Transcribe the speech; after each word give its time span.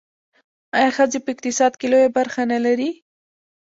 آیا 0.75 0.89
ښځې 0.97 1.19
په 1.23 1.29
اقتصاد 1.33 1.73
کې 1.79 1.87
لویه 1.91 2.09
برخه 2.17 2.41
نلري؟ 2.51 2.89